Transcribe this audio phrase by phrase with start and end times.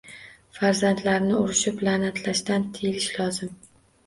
[0.59, 3.55] Farzandlarni urishib la'natlashdan tiyilishi lozim.